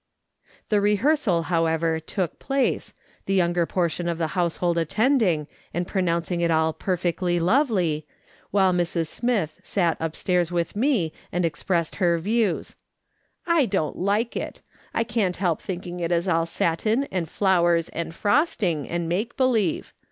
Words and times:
The 0.69 0.81
rehearsal, 0.81 1.43
however, 1.43 1.99
took 1.99 2.39
place, 2.39 2.95
the 3.27 3.35
younger 3.35 3.67
portion 3.67 4.09
of 4.09 4.17
the 4.17 4.29
household 4.33 4.79
attending, 4.79 5.45
and 5.75 5.85
pronouncing 5.85 6.41
it 6.41 6.49
all" 6.49 6.73
perfectly 6.73 7.39
lovely," 7.39 8.07
while 8.49 8.73
Mrs. 8.73 9.09
Smith 9.09 9.59
sat 9.61 9.97
up 10.01 10.15
stairs 10.15 10.51
with 10.51 10.75
me, 10.75 11.13
and 11.31 11.45
expressed 11.45 11.97
her 11.97 12.17
views:" 12.17 12.75
I 13.45 13.67
don't 13.67 13.95
like 13.95 14.35
it. 14.35 14.61
I 14.91 15.03
can't 15.03 15.37
help 15.37 15.61
thinking 15.61 15.99
it 15.99 16.11
is 16.11 16.27
all 16.27 16.47
satin, 16.47 17.03
and 17.11 17.29
flowers, 17.29 17.87
and 17.89 18.15
frosting, 18.15 18.89
and 18.89 19.07
make 19.07 19.37
believe. 19.37 19.93